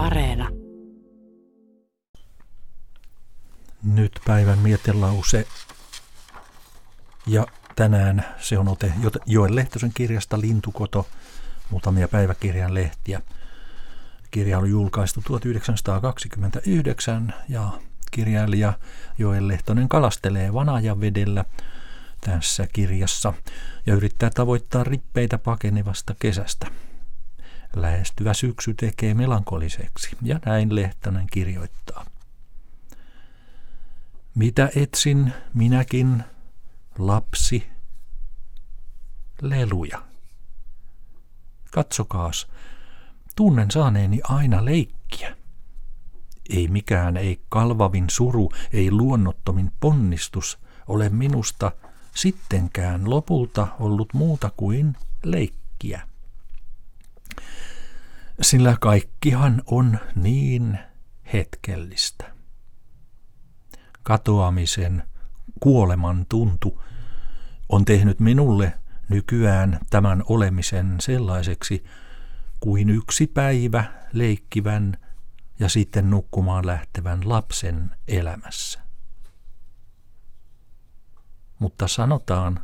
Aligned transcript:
Areena. 0.00 0.48
Nyt 3.82 4.20
päivän 4.26 4.58
mietelause. 4.58 5.46
Ja 7.26 7.46
tänään 7.76 8.24
se 8.38 8.58
on 8.58 8.68
ote 8.68 8.92
Joen 9.26 9.56
Lehtosen 9.56 9.90
kirjasta 9.94 10.40
Lintukoto, 10.40 11.06
muutamia 11.70 12.08
päiväkirjan 12.08 12.74
lehtiä. 12.74 13.22
Kirja 14.30 14.58
oli 14.58 14.68
julkaistu 14.68 15.22
1929 15.26 17.34
ja 17.48 17.70
kirjailija 18.10 18.72
Joel 19.18 19.48
Lehtonen 19.48 19.88
kalastelee 19.88 20.52
vanajavedellä 20.52 21.44
tässä 22.20 22.66
kirjassa 22.72 23.32
ja 23.86 23.94
yrittää 23.94 24.30
tavoittaa 24.34 24.84
rippeitä 24.84 25.38
pakenevasta 25.38 26.14
kesästä. 26.18 26.66
Lähestyvä 27.76 28.34
syksy 28.34 28.74
tekee 28.74 29.14
melankoliseksi 29.14 30.16
ja 30.22 30.40
näin 30.46 30.74
Lehtonen 30.74 31.26
kirjoittaa. 31.32 32.06
Mitä 34.34 34.70
etsin 34.76 35.32
minäkin, 35.54 36.24
lapsi? 36.98 37.70
Leluja. 39.42 40.02
Katsokaas, 41.70 42.46
tunnen 43.36 43.70
saaneeni 43.70 44.20
aina 44.24 44.64
leikkiä. 44.64 45.36
Ei 46.50 46.68
mikään, 46.68 47.16
ei 47.16 47.40
kalvavin 47.48 48.10
suru, 48.10 48.52
ei 48.72 48.90
luonnottomin 48.90 49.72
ponnistus 49.80 50.58
ole 50.86 51.08
minusta 51.08 51.72
sittenkään 52.14 53.10
lopulta 53.10 53.68
ollut 53.78 54.14
muuta 54.14 54.50
kuin 54.56 54.96
leikkiä. 55.24 56.09
Sillä 58.42 58.76
kaikkihan 58.80 59.62
on 59.66 59.98
niin 60.14 60.78
hetkellistä. 61.32 62.32
Katoamisen, 64.02 65.02
kuoleman 65.60 66.26
tuntu 66.28 66.82
on 67.68 67.84
tehnyt 67.84 68.20
minulle 68.20 68.72
nykyään 69.08 69.78
tämän 69.90 70.22
olemisen 70.28 70.96
sellaiseksi 71.00 71.84
kuin 72.60 72.90
yksi 72.90 73.26
päivä 73.26 73.84
leikkivän 74.12 74.96
ja 75.58 75.68
sitten 75.68 76.10
nukkumaan 76.10 76.66
lähtevän 76.66 77.28
lapsen 77.28 77.90
elämässä. 78.08 78.80
Mutta 81.58 81.88
sanotaan, 81.88 82.60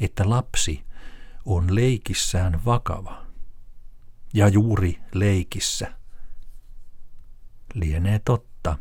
että 0.00 0.30
lapsi 0.30 0.84
on 1.44 1.74
leikissään 1.74 2.64
vakava. 2.64 3.19
Ja 4.34 4.48
juuri 4.48 5.02
leikissä 5.14 5.92
lienee 7.74 8.18
totta. 8.18 8.78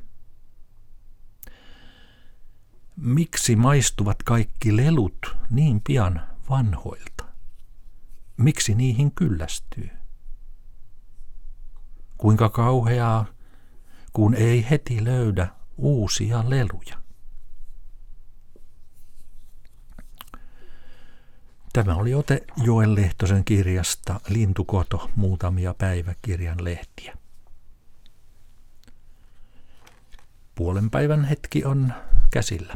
Miksi 2.96 3.56
maistuvat 3.56 4.24
kaikki 4.24 4.78
lelut 4.78 5.38
niin 5.50 5.82
pian 5.82 6.22
vanhoilta? 6.50 7.26
Miksi 8.38 8.76
niihin 8.76 9.12
kyllästyy? 9.12 9.90
Kuinka 12.18 12.50
kauheaa, 12.50 13.26
kun 14.14 14.34
ei 14.34 14.70
heti 14.70 15.04
löydä 15.04 15.48
uusia 15.78 16.50
leluja. 16.50 16.99
Tämä 21.80 21.96
oli 21.96 22.14
ote 22.14 22.44
Joel 22.64 22.96
Lehtosen 22.96 23.44
kirjasta 23.44 24.20
Lintukoto, 24.30 25.10
muutamia 25.16 25.74
päiväkirjan 25.74 26.64
lehtiä. 26.64 27.18
Puolen 30.56 30.90
päivän 30.90 31.26
hetki 31.26 31.66
on 31.66 31.94
käsillä. 32.32 32.76